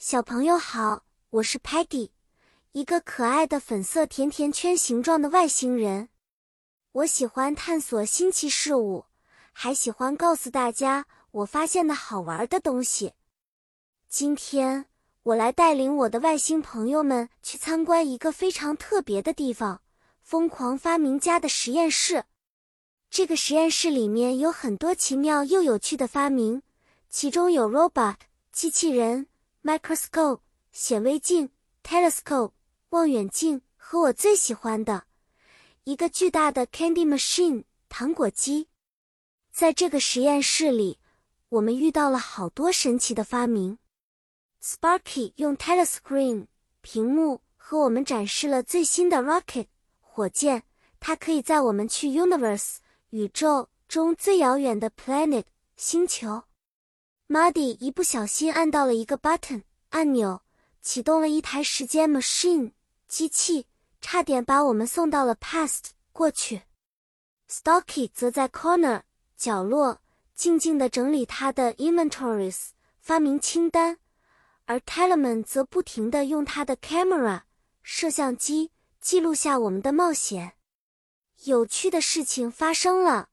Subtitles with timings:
[0.00, 2.10] 小朋友好，我是 Peggy，
[2.70, 6.08] 一个可爱的粉色甜甜圈形状的外星人。
[6.92, 9.06] 我喜欢探索新奇事物，
[9.52, 13.14] 还喜欢告诉大家我发现的好玩的东西。
[14.08, 14.86] 今天
[15.24, 19.82] 我来带领我的外星朋友们去参观一个非常特别的地方——
[20.22, 22.22] 疯狂发明家的实验室。
[23.10, 26.62] 这个实验室里面有很多奇妙又有趣的发明，
[27.10, 28.14] 其中有 robot
[28.52, 29.26] 机器人。
[29.68, 30.40] Microscope
[30.72, 31.50] 显微镜
[31.84, 32.52] ，telescope
[32.88, 35.04] 望远镜和我最喜欢的
[35.84, 38.68] 一个巨大的 candy machine 糖果机。
[39.52, 40.98] 在这个实验室里，
[41.50, 43.76] 我们遇到了好多神奇的发明。
[44.62, 46.46] Sparky 用 telescreen
[46.80, 49.66] 屏幕和我们展示了最新的 rocket
[50.00, 50.62] 火箭，
[50.98, 52.76] 它可以载我们去 universe
[53.10, 55.44] 宇宙中最遥远的 planet
[55.76, 56.44] 星球。
[57.28, 60.42] Muddy 一不小心按到了一个 button 按钮，
[60.80, 62.72] 启动了一台时间 machine
[63.06, 63.66] 机器，
[64.00, 66.62] 差点把我们送到了 past 过去。
[67.48, 69.02] Stocky 则在 corner
[69.36, 70.00] 角落
[70.34, 72.68] 静静地整理他的 inventories
[73.00, 73.98] 发明清单，
[74.66, 77.42] 而 Telemann 则不停地用他的 camera
[77.82, 80.54] 摄像机记录下我们的冒险。
[81.44, 83.30] 有趣的事情发生了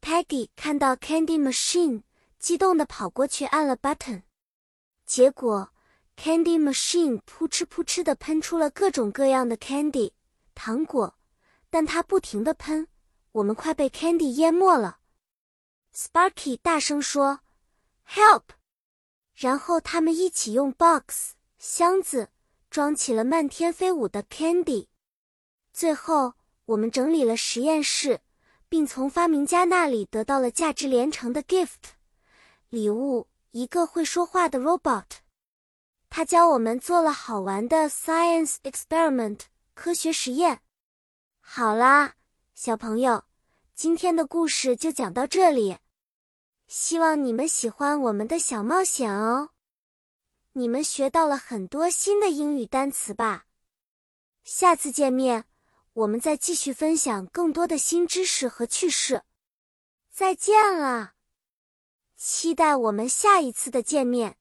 [0.00, 2.02] ，Peggy 看到 Candy Machine。
[2.38, 4.22] 激动地跑过去按了 button，
[5.12, 5.68] 结果
[6.16, 10.12] candy machine 扑哧扑哧地喷出了各种各样的 candy
[10.54, 11.18] 糖果，
[11.68, 12.88] 但它不停地喷，
[13.32, 15.00] 我们快被 candy 淹没了。
[15.94, 17.40] Sparky 大声说
[18.08, 18.54] ：“Help！”
[19.34, 22.30] 然后他们一起用 box 箱子
[22.70, 24.86] 装起了漫天飞舞的 candy。
[25.74, 26.32] 最后，
[26.64, 28.20] 我们整理了实验室，
[28.66, 31.92] 并从发明家那里得到了价值连城的 gift。
[32.70, 35.04] 礼物，一个会说话的 robot，
[36.08, 39.40] 他教我们做了好玩的 science experiment
[39.74, 40.62] 科学实验。
[41.38, 42.14] 好啦，
[42.54, 43.24] 小朋友，
[43.74, 45.76] 今天的故事就讲到这里，
[46.66, 49.50] 希望你们喜欢我们的小冒险哦。
[50.52, 53.44] 你们学到了很多新的英语单词吧？
[54.44, 55.44] 下次见面，
[55.92, 59.24] 我们再继续分享更多的新知识和趣事。
[60.10, 61.12] 再见了。
[62.24, 64.36] 期待我们下一次的见面。